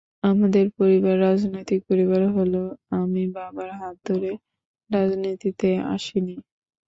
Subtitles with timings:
[0.23, 2.67] আমাদের পরিবার রাজনৈতিক পরিবার হলেও
[2.95, 4.31] আমি বাবার হাত ধরে
[4.89, 6.35] রাজনীতিতে আসিনি।